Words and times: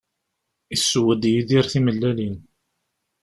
Yesseww-d 0.71 1.23
Yidir 1.33 1.65
timellalin. 1.71 2.35